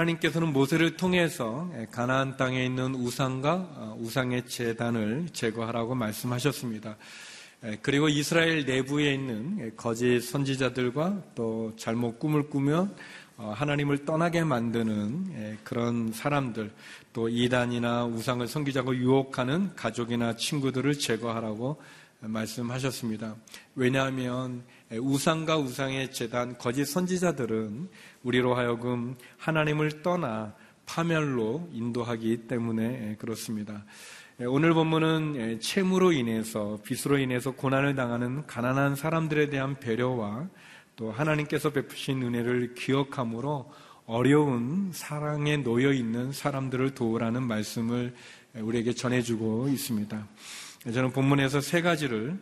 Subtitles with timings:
[0.00, 6.96] 하나님께서는 모세를 통해서 가나안 땅에 있는 우상과 어, 우상의 재단을 제거하라고 말씀하셨습니다.
[7.82, 12.88] 그리고 이스라엘 내부에 있는 거짓 선지자들과 또 잘못 꿈을 꾸며
[13.36, 16.72] 어, 하나님을 떠나게 만드는 그런 사람들,
[17.12, 21.80] 또 이단이나 우상을 섬기자고 유혹하는 가족이나 친구들을 제거하라고
[22.20, 23.36] 말씀하셨습니다.
[23.74, 27.88] 왜냐하면 우상과 우상의 재단, 거짓 선지자들은
[28.22, 30.54] 우리로 하여금 하나님을 떠나
[30.86, 33.84] 파멸로 인도하기 때문에 그렇습니다.
[34.46, 40.48] 오늘 본문은 채무로 인해서, 빚으로 인해서 고난을 당하는 가난한 사람들에 대한 배려와
[40.96, 43.70] 또 하나님께서 베푸신 은혜를 기억함으로
[44.06, 48.14] 어려운 사랑에 놓여 있는 사람들을 도우라는 말씀을
[48.54, 50.26] 우리에게 전해주고 있습니다.
[50.92, 52.36] 저는 본문에서 세 가지를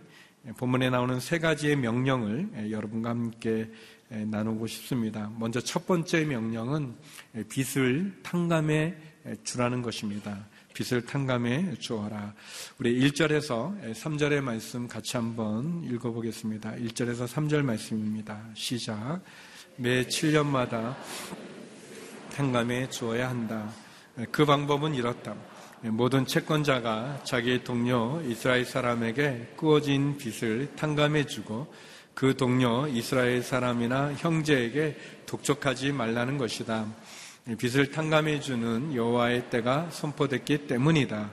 [0.57, 3.71] 본문에 나오는 세 가지의 명령을 여러분과 함께
[4.09, 5.31] 나누고 싶습니다.
[5.39, 6.95] 먼저 첫 번째 명령은
[7.49, 8.95] 빚을 탕감해
[9.45, 10.47] 주라는 것입니다.
[10.73, 12.35] 빚을 탕감해 주어라.
[12.79, 16.73] 우리 1절에서 3절의 말씀 같이 한번 읽어보겠습니다.
[16.73, 18.43] 1절에서 3절 말씀입니다.
[18.55, 19.21] 시작.
[19.77, 20.97] 매 7년마다
[22.35, 23.71] 탕감해 주어야 한다.
[24.33, 25.35] 그 방법은 이렇다.
[25.83, 31.73] 모든 채권자가 자기 동료 이스라엘 사람에게 꾸어진 빚을 탕감해 주고
[32.19, 36.85] 그 동료 이스라엘 사람이나 형제에게 독촉하지 말라는 것이다.
[37.57, 41.31] 빚을 탕감해 주는 여호와의 때가 선포됐기 때문이다.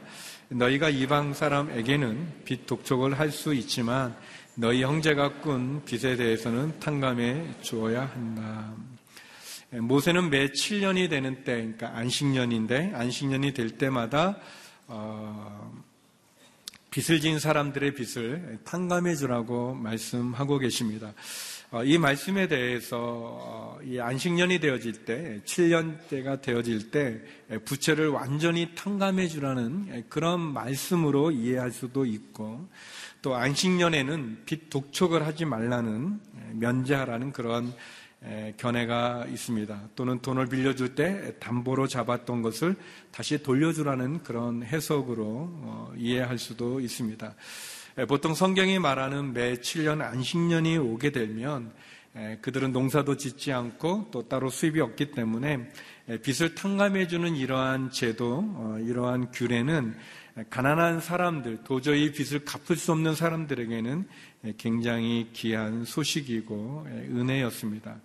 [0.49, 4.15] 너희가 이방 사람에게는 빚 독촉을 할 수 있지만
[4.53, 8.71] 너희 형제가 꾼 빚에 대해서는 탕감해 주어야 한다.
[9.71, 14.37] 모세는 매 7년이 되는 때, 그러니까 안식년인데 안식년이 될 때마다
[14.85, 15.73] 어,
[16.95, 21.13] 빚을 진 사람들의 빚을 탕감해 주라고 말씀하고 계십니다.
[21.71, 27.21] 어, 이 말씀에 대해서 어, 이 안식년이 되어질 때, 7년 때가 되어질 때
[27.65, 32.65] 부채를 완전히 탕감해 주라는 그런 말씀으로 이해할 수도 있고
[33.21, 36.21] 또 안식년에는 빚 독촉을 하지 말라는
[36.53, 37.73] 면제하라는 그런
[38.57, 39.89] 견해가 있습니다.
[39.95, 42.75] 또는 돈을 빌려줄 때 담보로 잡았던 것을
[43.11, 47.35] 다시 돌려주라는 그런 해석으로 어, 이해할 수도 있습니다.
[48.07, 51.71] 보통 성경이 말하는 매 7년 안식년이 오게 되면
[52.41, 55.69] 그들은 농사도 짓지 않고 또 따로 수입이 없기 때문에
[56.21, 59.95] 빚을 탕감해주는 이러한 제도, 어, 이러한 규례는
[60.49, 64.05] 가난한 사람들, 도저히 빚을 갚을 수 없는 사람들에게는
[64.57, 68.01] 굉장히 귀한 소식이고 은혜였습니다.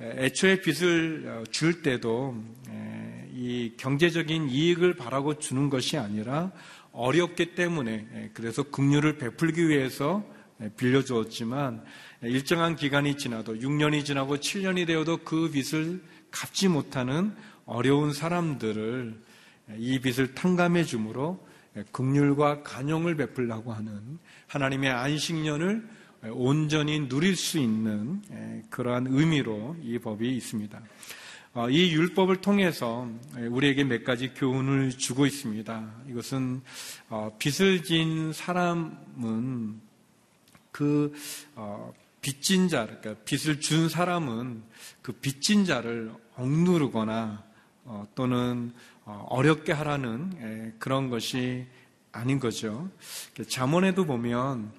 [0.00, 2.42] 애초에 빚을 어, 줄 때도
[3.34, 6.50] 이 경제적인 이익을 바라고 주는 것이 아니라
[6.92, 10.24] 어렵기 때문에 그래서 긍휼을 베풀기 위해서
[10.78, 11.84] 빌려주었지만
[12.22, 17.34] 일정한 기간이 지나도 6년이 지나고 7년이 되어도 그 빚을 갚지 못하는
[17.66, 19.20] 어려운 사람들을
[19.76, 21.46] 이 빚을 탕감해 주므로
[21.92, 25.88] 극률과 간용을 베풀라고 하는 하나님의 안식년을
[26.32, 28.22] 온전히 누릴 수 있는
[28.70, 30.80] 그러한 의미로 이 법이 있습니다.
[31.52, 35.94] 어, 이 율법을 통해서 우리에게 몇 가지 교훈을 주고 있습니다.
[36.08, 36.62] 이것은
[37.08, 39.80] 어, 빚을 진 사람은
[40.70, 41.12] 그
[41.56, 44.62] 어, 빚진 자, 그러니까 빚을 준 사람은
[45.02, 47.42] 그 빚진 자를 억누르거나
[48.14, 48.72] 또는
[49.04, 51.66] 어, 어렵게 하라는 그런 것이
[52.12, 52.90] 아닌 거죠.
[53.48, 54.72] 잠언에도 보면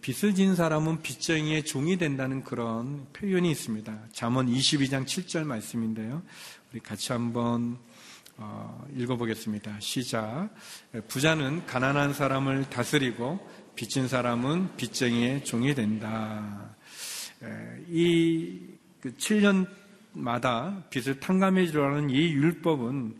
[0.00, 3.98] 빚을 진 사람은 빚쟁이의 종이 된다는 그런 표현이 있습니다.
[4.12, 6.22] 잠언 22장 7절 말씀인데요.
[6.72, 7.78] 우리 같이 한번
[8.36, 9.78] 어, 읽어보겠습니다.
[9.80, 10.50] 시작.
[11.08, 13.46] 부자는 가난한 사람을 다스리고
[13.76, 16.74] 빚진 사람은 빚쟁이의 종이 된다.
[17.88, 18.60] 이
[19.02, 19.68] 7년
[20.14, 23.16] 마다 그 빚을 탕감해 주라는 이 율법은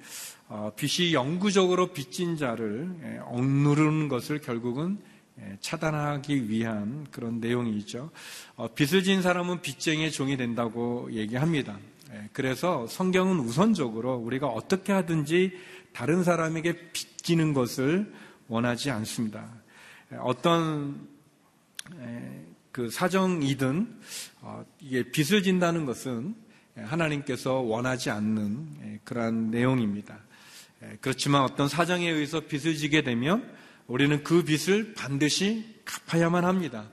[0.48, 4.98] 어, 빚이 영구적으로 빚진 자를 예, 억누르는 것을 결국은
[5.40, 8.10] 예, 차단하기 위한 그런 내용이죠.
[8.56, 11.78] 어, 빚을 진 사람은 빚쟁이의 종이 된다고 얘기합니다.
[12.12, 15.58] 예, 그래서 성경은 우선적으로 우리가 어떻게 하든지
[15.92, 18.12] 다른 사람에게 빚지는 것을
[18.48, 19.48] 원하지 않습니다.
[20.18, 21.08] 어떤
[22.70, 24.00] 그 사정이든
[24.42, 26.34] 어, 이게 빚을 진다는 것은
[26.76, 30.18] 하나님께서 원하지 않는 그러한 내용입니다.
[30.82, 33.48] 예, 그렇지만 어떤 사정에 의해서 빚을 지게 되면
[33.86, 36.88] 우리는 그 빚을 반드시 갚아야만 합니다.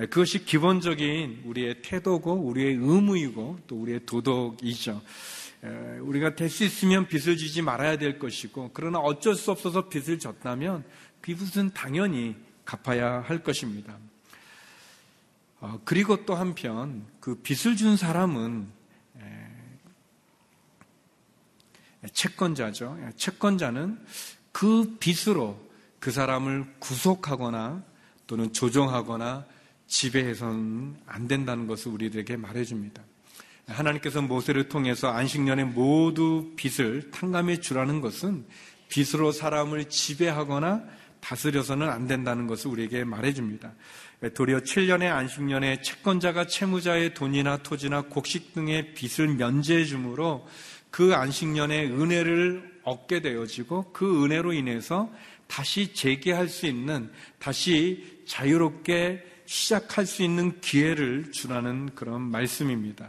[0.00, 5.02] 예, 그것이 기본적인 우리의 태도고 우리의 의무이고 또 우리의 도덕이죠.
[5.64, 10.18] 예, 우리가 될 수 있으면 빚을 지지 말아야 될 것이고 그러나 어쩔 수 없어서 빚을
[10.18, 10.84] 졌다면
[11.20, 13.96] 그 빚은 당연히 갚아야 할 것입니다.
[15.60, 18.75] 어, 그리고 또 한편 그 빚을 준 사람은
[22.12, 22.98] 채권자죠.
[23.16, 23.98] 채권자는
[24.52, 25.58] 그 빚으로
[26.00, 27.82] 그 사람을 구속하거나
[28.26, 29.44] 또는 조종하거나
[29.86, 33.02] 지배해서는 안 된다는 것을 우리들에게 말해줍니다.
[33.68, 38.46] 하나님께서 모세를 통해서 안식년에 모두 빚을 탕감해 주라는 것은
[38.88, 40.84] 빚으로 사람을 지배하거나
[41.20, 43.72] 다스려서는 안 된다는 것을 우리에게 말해줍니다.
[44.34, 50.46] 도리어 7년의 안식년에 채권자가 채무자의 돈이나 토지나 곡식 등의 빚을 면제해 주므로
[50.90, 55.10] 그 안식년의 은혜를 얻게 되어지고 그 은혜로 인해서
[55.46, 63.08] 다시 재개할 수 있는 다시 자유롭게 시작할 수 있는 기회를 주라는 그런 말씀입니다.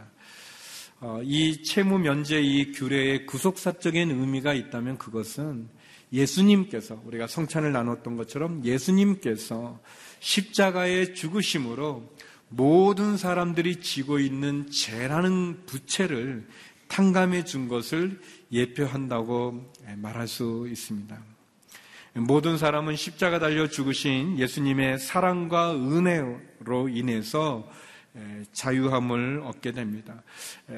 [1.00, 5.68] 어, 이 채무 면제 이 규례의 구속사적인 의미가 있다면 그것은
[6.12, 9.78] 예수님께서 우리가 성찬을 나눴던 것처럼 예수님께서
[10.20, 12.08] 십자가의 죽으심으로
[12.48, 16.48] 모든 사람들이 지고 있는 죄라는 부채를
[16.88, 18.20] 탕감해 준 것을
[18.50, 21.16] 예표한다고 말할 수 있습니다.
[22.14, 27.70] 모든 사람은 십자가 달려 죽으신 예수님의 사랑과 은혜로 인해서
[28.52, 30.22] 자유함을 얻게 됩니다.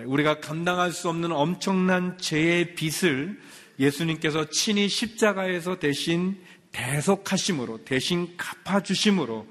[0.05, 3.41] 우리가 감당할 수 없는 엄청난 죄의 빚을
[3.79, 6.39] 예수님께서 친히 십자가에서 대신
[6.73, 9.47] 대속하심으로 대신 갚아주심으로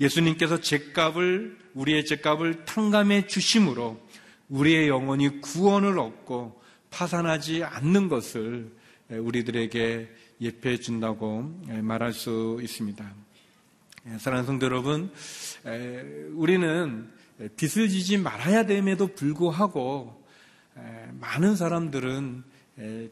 [0.00, 4.05] 예수님께서 죄값을 우리의 죄값을 탕감해 주심으로
[4.48, 6.60] 우리의 영혼이 구원을 얻고
[6.90, 8.72] 파산하지 않는 것을
[9.10, 10.08] 우리들에게
[10.40, 13.14] 예표해 준다고 말할 수 있습니다.
[14.18, 15.10] 사랑하는 성도 여러분,
[16.32, 17.10] 우리는
[17.56, 20.24] 빚을 지지 말아야 됨에도 불구하고
[21.20, 22.44] 많은 사람들은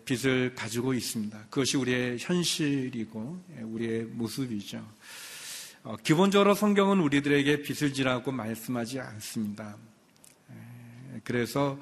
[0.04, 1.46] 빚을 가지고 있습니다.
[1.50, 4.84] 그것이 우리의 현실이고 우리의 모습이죠.
[5.84, 9.76] 어, 기본적으로 성경은 우리들에게 빚을 지라고 말씀하지 않습니다.
[11.22, 11.78] 그래서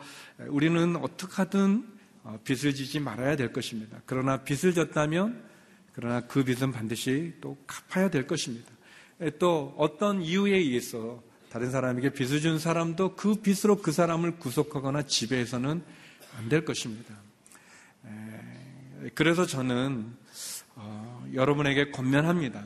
[0.48, 1.86] 우리는 어떻게 하든
[2.24, 4.00] 어, 빚을 지지 말아야 될 것입니다.
[4.06, 5.42] 그러나 빚을 졌다면
[5.94, 8.70] 그러나 그 빚은 반드시 또 갚아야 될 것입니다.
[9.38, 15.82] 또 어떤 이유에 의해서 다른 사람에게 빚을 준 사람도 그 빚으로 그 사람을 구속하거나 지배해서는
[16.38, 17.14] 안 될 것입니다.
[19.14, 20.14] 그래서 저는
[20.74, 22.64] 어, 여러분에게 권면합니다.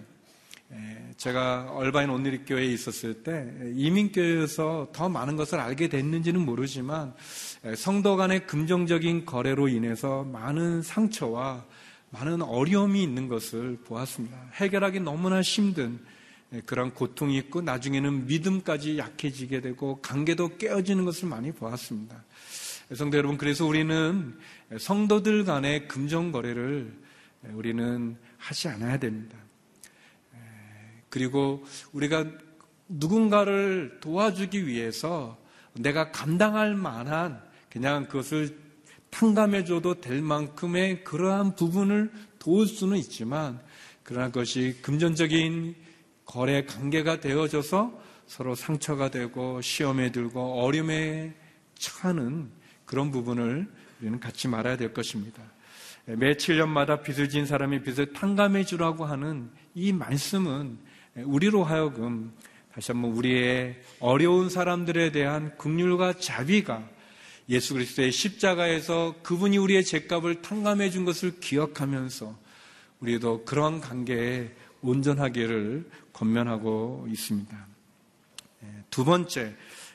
[1.16, 7.14] 제가 얼바인 온누리교회에 있었을 때 이민교회에서 더 많은 것을 알게 됐는지는 모르지만
[7.74, 11.64] 성도 간의 긍정적인 거래로 인해서 많은 상처와
[12.10, 14.36] 많은 어려움이 있는 것을 보았습니다.
[14.54, 15.98] 해결하기 너무나 힘든
[16.64, 22.24] 그런 고통이 있고 나중에는 믿음까지 약해지게 되고 관계도 깨어지는 것을 많이 보았습니다.
[22.94, 24.38] 성도 여러분, 그래서 우리는
[24.78, 26.92] 성도들 간의 금전 거래를
[27.52, 29.36] 우리는 하지 않아야 됩니다.
[31.16, 31.64] 그리고
[31.94, 32.26] 우리가
[32.88, 35.38] 누군가를 도와주기 위해서
[35.72, 38.54] 내가 감당할 만한 그냥 그것을
[39.08, 43.58] 탕감해줘도 될 만큼의 그러한 부분을 도울 수는 있지만
[44.02, 45.74] 그러나 그것이 금전적인
[46.26, 51.34] 거래 관계가 되어져서 서로 상처가 되고 시험에 들고 어려움에
[51.78, 52.50] 처하는
[52.84, 53.66] 그런 부분을
[54.02, 55.42] 우리는 갖지 말아야 될 것입니다.
[56.04, 60.84] 매 7년마다 빚을 진 사람이 빚을 탕감해 주라고 하는 이 말씀은
[61.16, 62.32] 우리로 하여금
[62.74, 66.86] 다시 한번 우리의 어려운 사람들에 대한 긍휼과 자비가
[67.48, 72.36] 예수 그리스도의 십자가에서 그분이 우리의 죄값을 탕감해 준 것을 기억하면서
[73.00, 74.50] 우리도 그러한 관계에
[74.82, 77.66] 온전하기를 권면하고 있습니다.
[78.90, 79.54] 두 번째,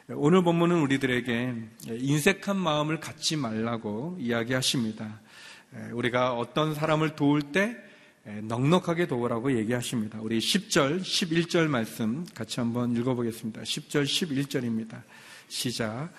[0.09, 1.55] 오늘 본문은 우리들에게
[1.87, 5.19] 인색한 마음을 갖지 말라고 이야기하십니다.
[5.93, 7.75] 우리가 어떤 사람을 도울 때
[8.23, 10.19] 넉넉하게 도우라고 얘기하십니다.
[10.21, 13.61] 우리 10절, 11절 말씀 같이 한번 읽어보겠습니다.
[13.61, 15.01] 10절, 11절입니다.
[15.47, 16.09] 시작.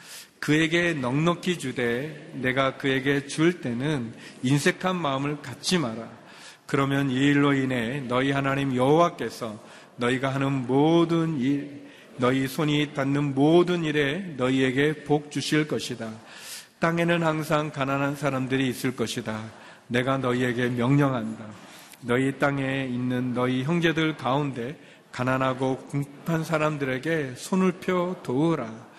[0.40, 6.10] 그에게 넉넉히 주되 내가 그에게 줄 때는 인색한 마음을 갖지 마라.
[6.66, 9.62] 그러면 이 일로 인해 너희 하나님 여호와께서
[9.96, 16.12] 너희가 하는 모든 일, 너희 손이 닿는 모든 일에 너희에게 복 주실 것이다.
[16.80, 19.40] 땅에는 항상 가난한 사람들이 있을 것이다.
[19.86, 21.71] 내가 너희에게 명령한다.
[22.02, 24.78] 너희 땅에 있는 너희 형제들 가운데
[25.12, 28.92] 가난하고 궁핍한 사람들에게 손을 펴 도우라.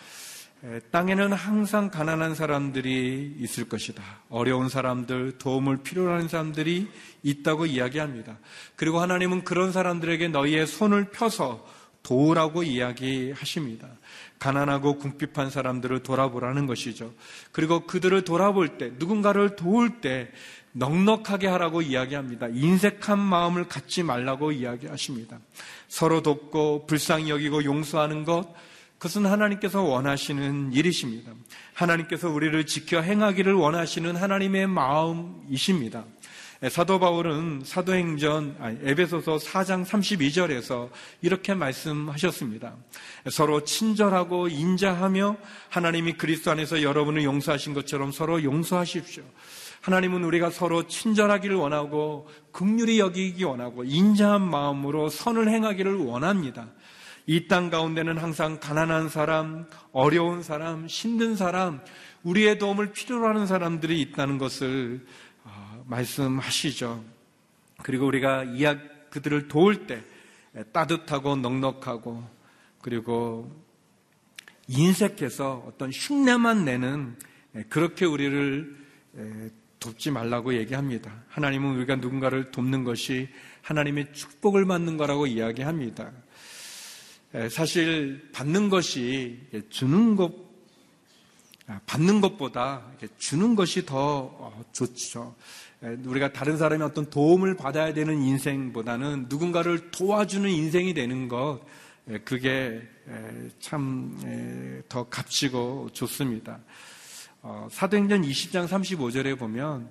[0.91, 4.01] 땅에는 항상 가난한 사람들이 있을 것이다.
[4.29, 6.87] 어려운 사람들, 도움을 필요로 하는 사람들이
[7.21, 8.37] 있다고 이야기합니다.
[8.77, 11.67] 그리고 하나님은 그런 사람들에게 너희의 손을 펴서
[12.03, 13.89] 도우라고 이야기하십니다.
[14.43, 17.13] 가난하고 궁핍한 사람들을 돌아보라는 것이죠.
[17.53, 20.29] 그리고 그들을 돌아볼 때, 누군가를 도울 때
[20.73, 22.47] 넉넉하게 하라고 이야기합니다.
[22.49, 25.39] 인색한 마음을 갖지 말라고 이야기하십니다.
[25.87, 28.53] 서로 돕고 불쌍히 여기고 용서하는 것,
[28.97, 31.31] 그것은 하나님께서 원하시는 일이십니다.
[31.73, 36.03] 하나님께서 우리를 지켜 행하기를 원하시는 하나님의 마음이십니다.
[36.69, 40.89] 사도 바울은 사도행전 아니, 에베소서 4장 32절에서
[41.21, 42.75] 이렇게 말씀하셨습니다.
[43.29, 45.37] 서로 친절하고 인자하며
[45.69, 49.23] 하나님이 그리스도 안에서 여러분을 용서하신 것처럼 서로 용서하십시오.
[49.81, 56.67] 하나님은 우리가 서로 친절하기를 원하고 극률이 여기기 원하고 인자한 마음으로 선을 행하기를 원합니다.
[57.25, 61.81] 이 땅 가운데는 항상 가난한 사람, 어려운 사람, 힘든 사람,
[62.23, 65.32] 우리의 도움을 필요로 하는 사람들이 있다는 것을 어,
[65.85, 67.03] 말씀하시죠.
[67.83, 68.77] 그리고 우리가 이야
[69.09, 70.03] 그들을 도울 때
[70.71, 72.27] 따뜻하고 넉넉하고
[72.81, 73.51] 그리고
[74.67, 77.15] 인색해서 어떤 흉내만 내는
[77.69, 78.83] 그렇게 우리를
[79.79, 81.23] 돕지 말라고 얘기합니다.
[81.27, 83.29] 하나님은 우리가 누군가를 돕는 것이
[83.61, 86.11] 하나님의 축복을 받는 거라고 이야기합니다.
[87.49, 90.53] 사실 받는 것이 주는 것
[91.65, 95.33] 아, 받는 것보다 주는 것이 더 어, 좋죠.
[96.05, 101.61] 우리가 다른 사람의 어떤 도움을 받아야 되는 인생보다는 누군가를 도와주는 인생이 되는 것,
[102.25, 102.81] 그게
[103.59, 104.17] 참
[104.93, 106.59] 더 값지고 좋습니다.
[107.41, 109.89] 어, 사도행전 20장 35절에 보면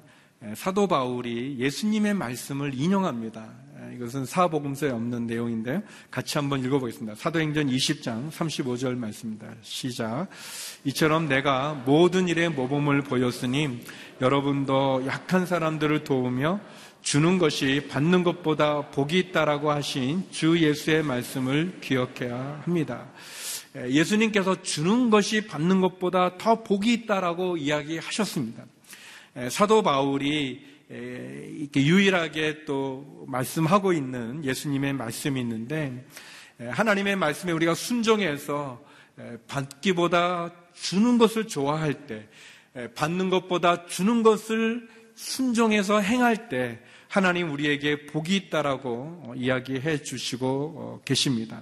[0.54, 3.52] 사도 바울이 예수님의 말씀을 인용합니다.
[3.96, 7.14] 이것은 사복음서에 없는 내용인데 같이 한번 읽어보겠습니다.
[7.14, 9.48] 사도행전 20장 35절 말씀입니다.
[9.62, 10.28] 시작.
[10.84, 13.80] 이처럼 내가 모든 일에 모범을 보였으니
[14.20, 16.60] 여러분도 약한 사람들을 도우며
[17.02, 23.06] 주는 것이 받는 것보다 복이 있다라고 하신 주 예수의 말씀을 기억해야 합니다.
[23.74, 28.64] 예수님께서 주는 것이 받는 것보다 더 복이 있다라고 이야기하셨습니다.
[29.50, 36.06] 사도 바울이 이렇게 유일하게 또 말씀하고 있는 예수님의 말씀이 있는데
[36.58, 38.82] 하나님의 말씀에 우리가 순종해서
[39.46, 42.28] 받기보다 주는 것을 좋아할 때
[42.94, 50.46] 받는 것보다 주는 것을 순종해서 행할 때 하나님 우리에게 복이 있다라고 이야기해 주시고
[50.76, 51.60] 어, 계십니다.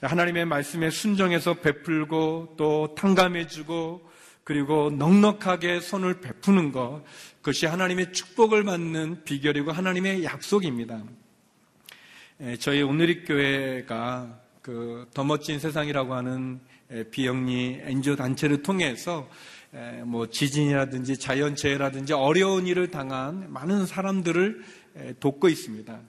[0.00, 4.00] 하나님의 말씀에 순종해서 베풀고 또 탕감해 주고
[4.46, 7.02] 그리고 넉넉하게 손을 베푸는 것
[7.38, 11.02] 그것이 하나님의 축복을 받는 비결이고 하나님의 약속입니다.
[12.60, 16.60] 저희 오늘리 교회가 그 더 멋진 세상이라고 하는
[17.10, 19.28] 비영리 엔조 단체를 통해서
[20.04, 24.62] 뭐 지진이라든지 자연재해라든지 어려운 일을 당한 많은 사람들을
[25.20, 26.00] 돕고 있습니다.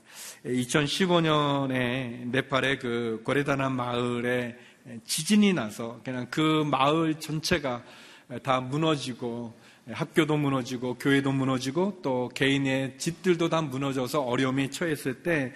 [0.46, 4.58] 2015년에 네팔의 그 고레다나 마을에
[5.06, 7.84] 지진이 나서 그냥 그 마을 전체가
[8.44, 9.54] 다 무너지고
[9.90, 15.54] 학교도 무너지고 교회도 무너지고 또 개인의 집들도 다 무너져서 어려움에 처했을 때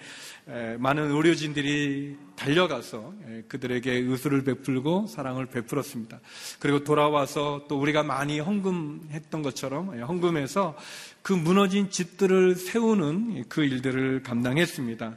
[0.78, 3.12] 많은 의료진들이 달려가서
[3.48, 6.20] 그들에게 의술을 베풀고 사랑을 베풀었습니다.
[6.60, 10.76] 그리고 돌아와서 또 우리가 많이 헌금했던 것처럼 헌금해서
[11.20, 15.14] 그 무너진 집들을 세우는 그 일들을 감당했습니다.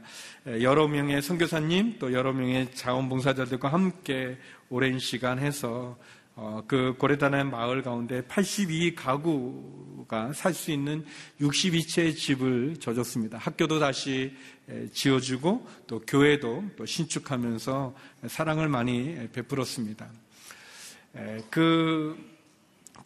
[0.60, 4.36] 여러 명의 선교사님 또 여러 명의 자원봉사자들과 함께
[4.68, 5.96] 오랜 시간 해서
[6.38, 11.02] 어, 그 고레다나의 마을 가운데 82가구가 살 수 있는
[11.40, 13.38] 62채의 집을 져줬습니다.
[13.38, 14.36] 학교도 다시
[14.92, 17.94] 지어주고 또 교회도 또 신축하면서
[18.26, 20.10] 사랑을 많이 베풀었습니다.
[21.48, 22.35] 그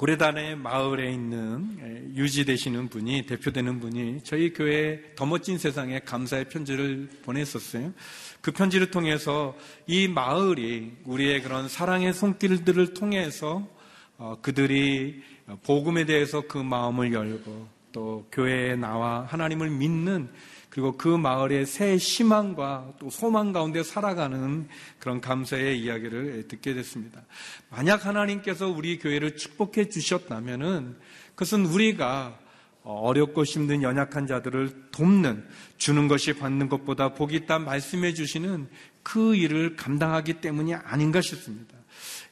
[0.01, 7.93] 고레단의 마을에 있는 유지되시는 분이 대표되는 분이 저희 교회 더 멋진 세상에 감사의 편지를 보냈었어요.
[8.41, 9.55] 그 편지를 통해서
[9.87, 13.69] 이 마을이 우리의 그런 사랑의 손길들을 통해서
[14.17, 15.23] 어, 그들이
[15.65, 20.31] 복음에 대해서 그 마음을 열고 또 교회에 나와 하나님을 믿는
[20.71, 24.69] 그리고 그 마을의 새 희망과 또 소망 가운데 살아가는
[25.01, 27.23] 그런 감사의 이야기를 듣게 됐습니다.
[27.71, 30.97] 만약 하나님께서 우리 교회를 축복해 주셨다면은
[31.35, 32.39] 그것은 우리가
[32.83, 35.45] 어렵고 힘든 연약한 자들을 돕는
[35.77, 38.69] 주는 것이 받는 것보다 복이 있다 말씀해 주시는
[39.03, 41.75] 그 일을 감당하기 때문이 아닌가 싶습니다.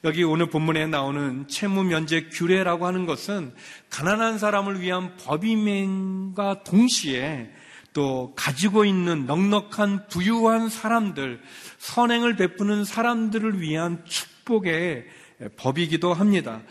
[0.04, 3.52] 여기 오늘 본문에 나오는 채무 면제 규례라고 하는 것은
[3.90, 7.50] 가난한 사람을 위한 법임과 동시에
[7.92, 11.40] 또 가지고 있는 넉넉한 부유한 사람들,
[11.78, 15.06] 선행을 베푸는 사람들을 위한 축복의
[15.56, 16.62] 법이기도 합니다.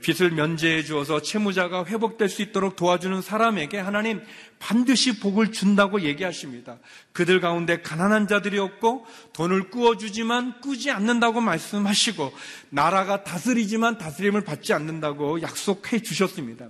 [0.00, 4.22] 빚을 면제해 주어서 채무자가 회복될 수 있도록 도와주는 사람에게 하나님
[4.58, 6.78] 반드시 복을 준다고 얘기하십니다.
[7.12, 12.32] 그들 가운데 가난한 자들이 없고 돈을 꾸어주지만 꾸지 않는다고 말씀하시고
[12.70, 16.68] 나라가 다스리지만 다스림을 받지 않는다고 약속해 주셨습니다.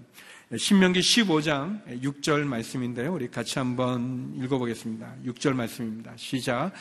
[0.54, 3.14] 신명기 15장 6절 말씀인데요.
[3.14, 5.14] 우리 같이 한번 읽어보겠습니다.
[5.24, 6.12] 6절 말씀입니다.
[6.16, 6.72] 시작.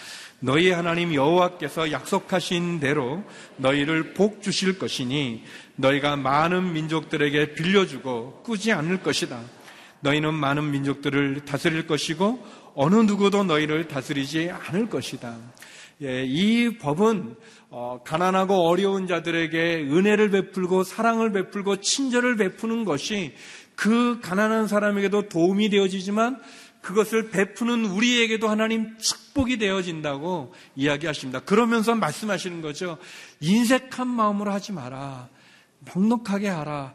[0.41, 3.23] 너희 하나님 여호와께서 약속하신 대로
[3.55, 5.45] 너희를 복 주실 것이니
[5.77, 9.39] 너희가 많은 민족들에게 빌려주고 꾸지 않을 것이다.
[10.01, 15.37] 너희는 많은 민족들을 다스릴 것이고 어느 누구도 너희를 다스리지 않을 것이다.
[16.03, 17.35] 예, 이 법은
[17.69, 23.33] 어, 가난하고 어려운 자들에게 은혜를 베풀고 사랑을 베풀고 친절을 베푸는 것이
[23.81, 26.39] 그 가난한 사람에게도 도움이 되어지지만
[26.81, 31.39] 그것을 베푸는 우리에게도 하나님 축복이 되어진다고 이야기하십니다.
[31.39, 33.00] 그러면서 말씀하시는 거죠.
[33.39, 35.29] 인색한 마음으로 하지 마라.
[35.95, 36.93] 넉넉하게 하라.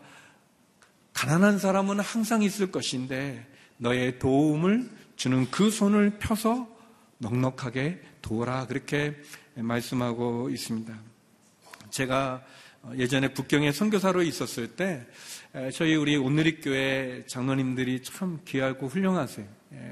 [1.13, 3.45] 가난한 사람은 항상 있을 것인데
[3.79, 6.69] 너의 도움을 주는 그 손을 펴서
[7.19, 8.69] 넉넉하게 도라.
[8.69, 9.17] 그렇게
[9.57, 10.97] 말씀하고 있습니다.
[11.91, 12.45] 제가
[12.97, 15.07] 예전에 북경에 선교사로 있었을 때
[15.73, 19.47] 저희 우리 온누리교회 장로님들이 참 귀하고 훌륭하세요.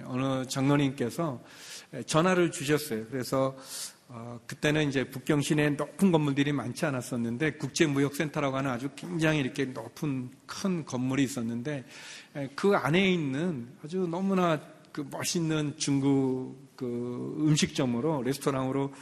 [0.05, 1.43] 어느 장로님께서
[2.07, 3.07] 전화를 주셨어요.
[3.11, 3.57] 그래서
[4.09, 10.31] 어, 그때는 이제 북경 시내에 높은 건물들이 많지 않았었는데 국제무역센터라고 하는 아주 굉장히 이렇게 높은
[10.47, 11.85] 큰 건물이 있었는데
[12.55, 14.61] 그 안에 있는 아주 너무나
[14.93, 18.93] 그 멋있는 중국 그 음식점으로 레스토랑으로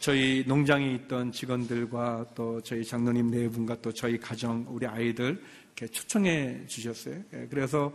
[0.00, 5.40] 저희 농장에 있던 직원들과 또 저희 장로님 네 분과 또 저희 가정 우리 아이들
[5.76, 7.22] 이렇게 초청해 주셨어요.
[7.48, 7.92] 그래서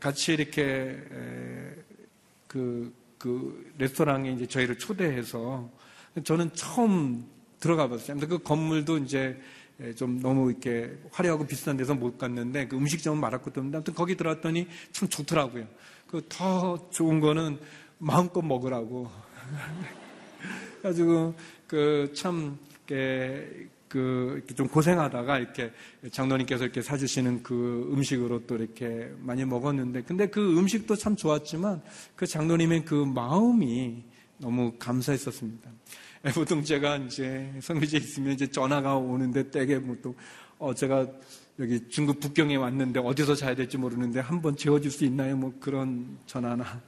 [0.00, 0.98] 같이 이렇게
[2.46, 5.70] 그, 그 레스토랑에 이제 저희를 초대해서
[6.24, 7.24] 저는 처음
[7.58, 8.18] 들어가 봤어요.
[8.18, 9.40] 그 건물도 이제
[9.96, 15.08] 좀 너무 이렇게 화려하고 비싼 데서 못 갔는데 그 음식점은 없는데 아무튼 거기 들어왔더니 참
[15.08, 15.66] 좋더라고요.
[16.06, 17.58] 그 더 좋은 거는
[17.98, 19.10] 마음껏 먹으라고.
[20.82, 21.34] 가지고
[21.66, 25.72] 그참 그 좀 고생하다가 이렇게
[26.10, 31.82] 장로님께서 이렇게 사주시는 그 음식으로 또 이렇게 많이 먹었는데 근데 그 음식도 참 좋았지만
[32.14, 34.04] 그 장로님의 그 마음이
[34.38, 35.70] 너무 감사했었습니다.
[36.34, 40.14] 보통 제가 이제 성교지에 있으면 이제 전화가 오는데 때게 보통
[40.58, 41.06] 어 제가
[41.60, 45.36] 여기 중국 북경에 왔는데 어디서 자야 될지 모르는데 한번 재워줄 수 있나요?
[45.36, 46.82] 뭐 그런 전화나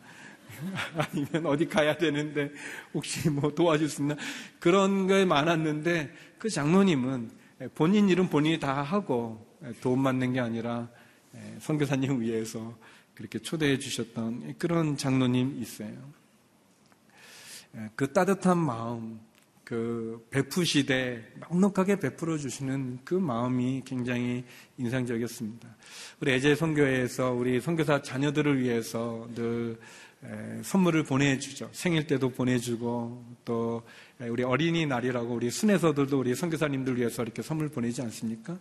[0.96, 2.50] 아니면 어디 가야 되는데
[2.94, 4.16] 혹시 뭐 도와줄 수 있나
[4.58, 7.30] 그런 게 많았는데 그 장로님은
[7.74, 9.46] 본인 일은 본인이 다 하고
[9.80, 10.88] 도움 받는 게 아니라
[11.60, 12.76] 선교사님 위해서
[13.14, 15.92] 그렇게 초대해 주셨던 그런 장로님 있어요.
[17.94, 19.20] 그 따뜻한 마음,
[19.70, 24.44] 그 베푸시되 넉넉하게 베풀어 주시는 그 마음이 굉장히
[24.78, 25.68] 인상적이었습니다.
[26.20, 29.78] 우리 애제 선교회에서 우리 선교사 자녀들을 위해서 늘
[30.62, 31.70] 선물을 보내주죠.
[31.72, 33.82] 생일 때도 보내주고 또
[34.20, 38.58] 우리 어린이날이라고 우리 순회서들도 우리 선교사님들 위해서 이렇게 선물 보내지 않습니까?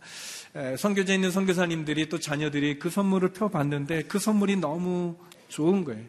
[0.78, 5.18] 선교제에 있는 선교사님들이 또 자녀들이 그 선물을 펴봤는데 그 선물이 너무
[5.50, 6.06] 좋은 거예요.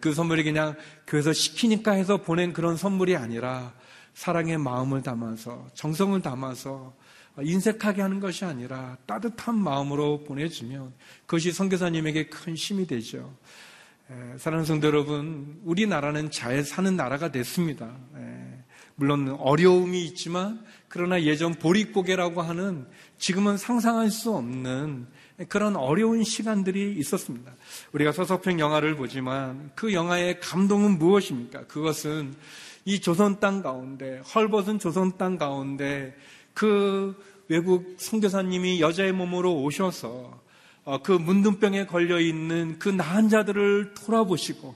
[0.00, 0.74] 그 선물이 그냥
[1.06, 3.74] 교회에서 시키니까 해서 보낸 그런 선물이 아니라
[4.14, 6.94] 사랑의 마음을 담아서 정성을 담아서
[7.40, 10.92] 인색하게 하는 것이 아니라 따뜻한 마음으로 보내주면
[11.26, 13.34] 그것이 선교사님에게 큰 힘이 되죠.
[14.38, 17.90] 사랑하는 성도 여러분, 우리나라는 잘 사는 나라가 됐습니다.
[18.94, 22.86] 물론 어려움이 있지만 그러나 예전 보릿고개라고 하는
[23.18, 25.06] 지금은 상상할 수 없는
[25.48, 27.52] 그런 어려운 시간들이 있었습니다.
[27.92, 31.66] 우리가 서서평 영화를 보지만 그 영화의 감동은 무엇입니까?
[31.66, 32.34] 그것은
[32.84, 36.14] 이 조선 땅 가운데 헐벗은 조선 땅 가운데
[36.52, 37.16] 그
[37.48, 40.41] 외국 선교사님이 여자의 몸으로 오셔서 어,
[41.02, 44.74] 그 문둥병에 걸려 있는 그 나한 자들을 돌아보시고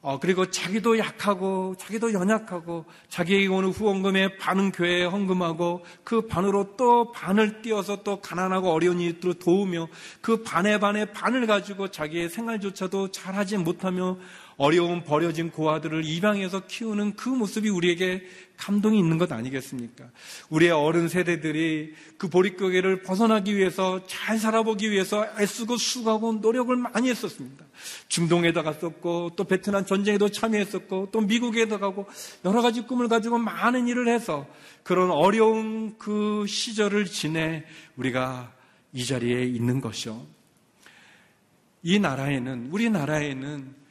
[0.00, 7.10] 어, 그리고 자기도 약하고 자기도 연약하고 자기에게 오는 후원금에 반은 교회에 헌금하고 그 반으로 또
[7.10, 9.88] 반을 띄어서 또 가난하고 어려운 이들을 도우며
[10.20, 14.18] 그 반의 반의 반을 가지고 자기의 생활조차도 잘하지 못하며
[14.58, 18.24] 어려운 버려진 고아들을 입양해서 키우는 그 모습이 우리에게
[18.56, 20.10] 감동이 있는 것 아니겠습니까?
[20.50, 27.64] 우리의 어른 세대들이 그 보릿고개를 벗어나기 위해서 잘 살아보기 위해서 애쓰고 수고하고 노력을 많이 했었습니다.
[28.08, 32.08] 중동에도 갔었고 또 베트남 전쟁에도 참여했었고 또 미국에도 가고
[32.44, 34.44] 여러 가지 꿈을 가지고 많은 일을 해서
[34.82, 37.64] 그런 어려운 그 시절을 지내
[37.96, 38.52] 우리가
[38.92, 40.20] 이 자리에 있는 것이요.
[41.84, 43.87] 이 나라에는 우리나라에는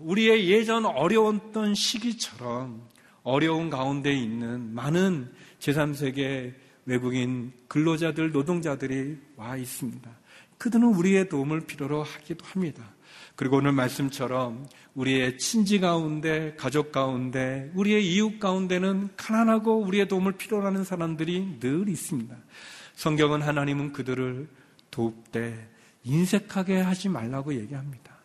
[0.00, 2.82] 우리의 예전 어려웠던 시기처럼
[3.22, 6.54] 어려운 가운데 있는 많은 제3세계
[6.86, 10.10] 외국인 근로자들, 노동자들이 와 있습니다.
[10.56, 12.94] 그들은 우리의 도움을 필요로 하기도 합니다.
[13.36, 20.66] 그리고 오늘 말씀처럼 우리의 친지 가운데, 가족 가운데, 우리의 이웃 가운데는 가난하고 우리의 도움을 필요로
[20.66, 22.34] 하는 사람들이 늘 있습니다.
[22.94, 24.48] 성경은 하나님은 그들을
[24.90, 25.70] 돕되
[26.02, 28.17] 인색하게 하지 말라고 얘기합니다.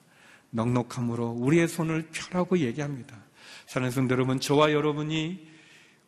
[0.54, 3.18] 넉넉함으로 우리의 손을 펴라고 얘기합니다.
[3.66, 5.48] 사는 성도 여러분, 저와 여러분이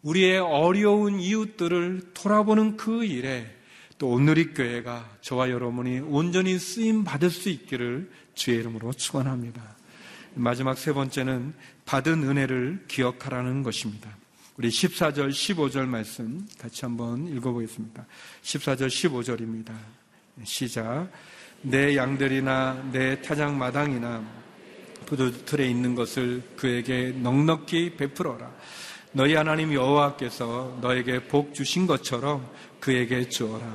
[0.04, 3.52] 우리의 어려운 이웃들을 돌아보는 그 일에
[3.98, 9.76] 또 오늘의 교회가 저와 여러분이 온전히 쓰임 받을 수 있기를 주의 이름으로 축원합니다.
[10.36, 11.54] 마지막 세 번째는
[11.86, 14.16] 받은 은혜를 기억하라는 것입니다.
[14.58, 18.06] 우리 14절, 15절 말씀 같이 한번 읽어보겠습니다.
[18.44, 19.74] 14절, 15절입니다.
[20.44, 21.10] 시작.
[21.62, 24.24] 내 양들이나 내 타작 마당이나
[25.06, 28.52] 부두틀에 있는 것을 그에게 넉넉히 베풀어라.
[29.12, 33.66] 너희 하나님 여호와께서 너에게 복 주신 것처럼 그에게 주어라.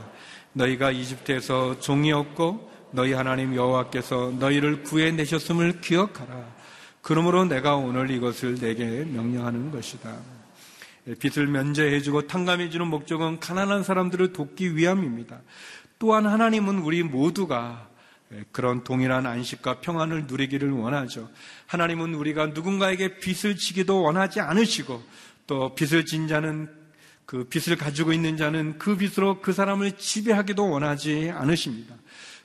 [0.52, 6.60] 너희가 이집트에서 종이었고 너희 하나님 여호와께서 너희를 구해내셨음을 기억하라.
[7.02, 10.18] 그러므로 내가 오늘 이것을 내게 명령하는 것이다.
[11.18, 15.40] 빚을 면제해주고 탕감해주는 목적은 가난한 사람들을 돕기 위함입니다.
[16.00, 17.86] 또한 하나님은 우리 모두가
[18.52, 21.28] 그런 동일한 안식과 평안을 누리기를 원하죠.
[21.66, 25.02] 하나님은 우리가 누군가에게 빚을 지기도 원하지 않으시고
[25.46, 26.70] 또 빚을 진 자는
[27.26, 31.94] 그 빚을 가지고 있는 자는 그 빚으로 그 사람을 지배하기도 원하지 않으십니다.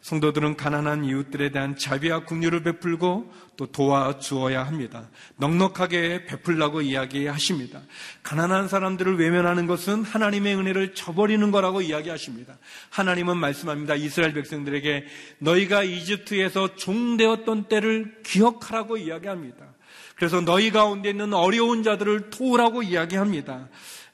[0.05, 5.09] 성도들은 가난한 이웃들에 대한 자비와 국류를 베풀고 또 도와주어야 합니다.
[5.37, 7.81] 넉넉하게 베풀라고 이야기하십니다.
[8.21, 12.59] 가난한 사람들을 외면하는 것은 하나님의 은혜를 저버리는 거라고 이야기하십니다.
[12.91, 13.95] 하나님은 말씀합니다.
[13.95, 15.05] 이스라엘 백성들에게
[15.39, 19.73] 너희가 이집트에서 종되었던 때를 기억하라고 이야기합니다.
[20.15, 23.69] 그래서 너희 가운데 있는 어려운 자들을 도우라고 이야기합니다.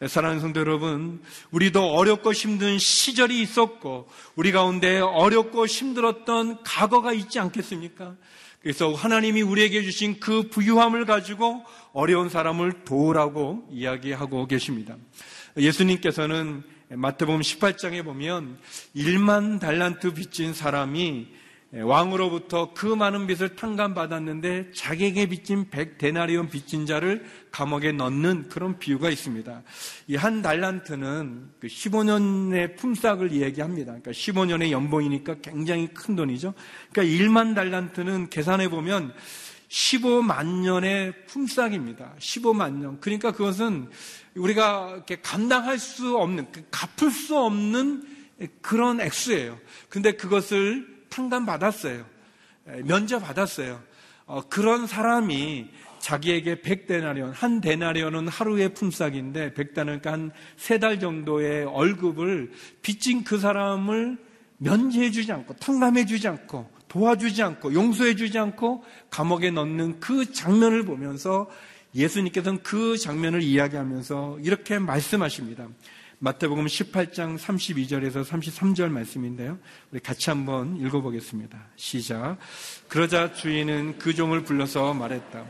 [0.07, 8.15] 사랑하는 성도 여러분, 우리도 어렵고 힘든 시절이 있었고, 우리 가운데 어렵고 힘들었던 과거가 있지 않겠습니까?
[8.61, 14.95] 그래서 하나님이 우리에게 주신 그 부유함을 가지고 어려운 사람을 도우라고 이야기하고 계십니다.
[15.57, 18.59] 예수님께서는 마태복음 18장에 보면
[18.95, 21.40] 1만 달란트 빚진 사람이 예,
[21.73, 29.63] 왕으로부터 그 많은 빚을 탕감받았는데 자기에게 빚진 100데나리온 빚진 자를 감옥에 넣는 그런 비유가 있습니다.
[30.07, 33.93] 이 한 달란트는 15년의 그 품삯을 이야기합니다.
[33.93, 36.53] 그러니까 15년의 연봉이니까 굉장히 큰 돈이죠.
[36.91, 39.13] 그러니까 1만 달란트는 계산해 보면
[39.69, 42.15] 15만 년의 품삯입니다.
[42.19, 42.99] 15만 년.
[42.99, 43.89] 그러니까 그것은
[44.35, 48.03] 우리가 이렇게 감당할 수 없는, 그 갚을 수 없는
[48.61, 49.57] 그런 액수예요.
[49.87, 52.03] 근데 그것을 탕감받았어요.
[52.85, 53.81] 면제 받았어요.
[54.25, 55.69] 어, 그런 사람이
[55.99, 64.17] 자기에게 100데나리온, 한 데나리온은 하루의 품삯인데 100데나리온 한세 달 정도의 월급을 빚진 그 사람을
[64.57, 70.83] 면제해 주지 않고 탕감해 주지 않고 도와주지 않고 용서해 주지 않고 감옥에 넣는 그 장면을
[70.83, 71.49] 보면서
[71.95, 75.67] 예수님께서는 그 장면을 이야기하면서 이렇게 말씀하십니다.
[76.23, 79.57] 마태복음 18장 32절에서 33절 말씀인데요.
[79.91, 81.57] 우리 같이 한번 읽어보겠습니다.
[81.75, 82.37] 시작.
[82.87, 85.43] 그러자 주인은 그 종을 불러서 말했다.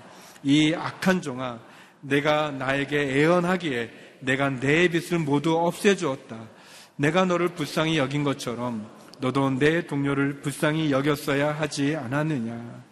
[0.43, 1.59] 이 악한 종아,
[1.99, 6.47] 내가 나에게 애언하기에 내가 내 빚을 모두 없애주었다.
[6.95, 12.85] 내가 너를 불쌍히 여긴 것처럼 너도 내 동료를 불쌍히 여겼어야 하지 않았느냐.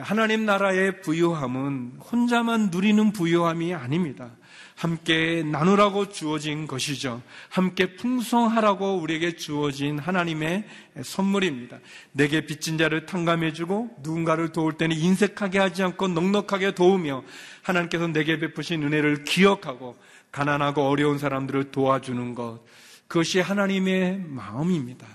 [0.00, 4.32] 하나님 나라의 부유함은 혼자만 누리는 부유함이 아닙니다.
[4.78, 7.20] 함께 나누라고 주어진 것이죠.
[7.48, 10.64] 함께 풍성하라고 우리에게 주어진 하나님의
[11.02, 11.80] 선물입니다.
[12.12, 17.24] 내게 빚진 자를 탕감해주고 누군가를 도울 때는 인색하게 하지 않고 넉넉하게 도우며
[17.62, 19.96] 하나님께서 내게 베푸신 은혜를 기억하고
[20.30, 22.60] 가난하고 어려운 사람들을 도와주는 것.
[23.08, 25.08] 그것이 하나님의 마음입니다.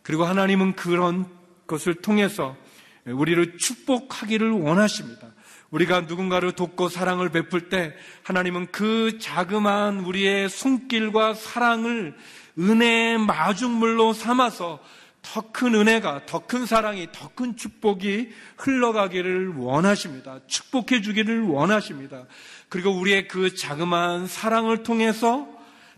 [0.00, 1.26] 그리고 하나님은 그런
[1.66, 2.56] 것을 통해서
[3.04, 5.35] 우리를 축복하기를 원하십니다.
[5.70, 12.14] 우리가 누군가를 돕고 사랑을 베풀 때 하나님은 그 자그마한 우리의 손길과 사랑을
[12.58, 14.80] 은혜의 마중물로 삼아서
[15.22, 20.38] 더 큰 은혜가, 더 큰 사랑이, 더 큰 축복이 흘러가기를 원하십니다.
[20.46, 22.26] 축복해 주기를 원하십니다.
[22.68, 25.48] 그리고 우리의 그 자그마한 사랑을 통해서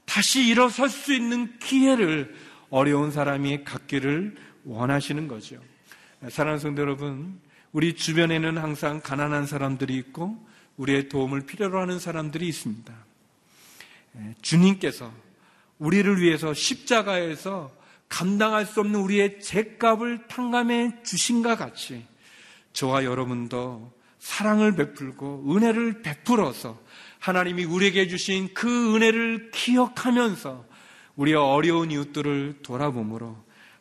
[0.07, 2.35] 다시 일어설 수 있는 기회를
[2.71, 5.57] 어려운 사람이 갖기를 원하시는 거죠.
[6.29, 7.39] 사랑하는 성도 여러분,
[7.73, 12.95] 우리 주변에는 항상 가난한 사람들이 있고 우리의 도움을 필요로 하는 사람들이 있습니다.
[14.17, 15.13] 예, 주님께서
[15.79, 17.71] 우리를 위해서 십자가에서
[18.09, 22.07] 감당할 수 없는 우리의 죄값을 탕감해 주신과 같이
[22.73, 26.81] 저와 여러분도 사랑을 베풀고 은혜를 베풀어서
[27.19, 30.65] 하나님이 우리에게 주신 그 은혜를 기억하면서
[31.17, 33.37] 우리의 어려운 이웃들을 돌아보므로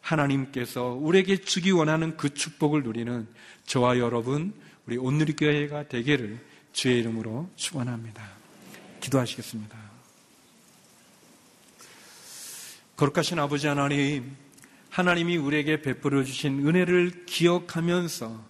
[0.07, 3.27] 하나님께서 우리에게 주기 원하는 그 축복을 누리는
[3.65, 4.53] 저와 여러분,
[4.85, 6.39] 우리 온누리 교회가 되기를
[6.71, 8.23] 주의 이름으로 축원합니다.
[9.01, 9.77] 기도하시겠습니다.
[12.95, 14.35] 거룩하신 아버지 하나님,
[14.89, 18.45] 하나님이 우리에게 베풀어 주신 은혜를 기억하면서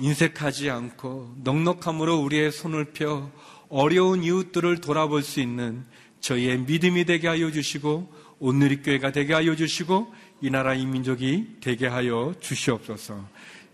[0.00, 3.30] 인색하지 않고 넉넉함으로 우리의 손을 펴
[3.68, 5.84] 어려운 이웃들을 돌아볼 수 있는
[6.20, 11.86] 저희의 믿음이 되게 하여 주시고 온누리 교회가 되게 하여 주시고 이 나라 이 민족이 되게
[11.86, 13.22] 하여 주시옵소서.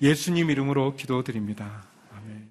[0.03, 1.85] 예수님 이름으로 기도드립니다.
[2.13, 2.51] 아멘.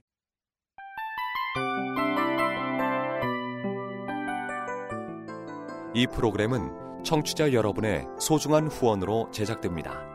[5.94, 10.15] 이 프로그램은 청취자 여러분의 소중한 후원으로 제작됩니다.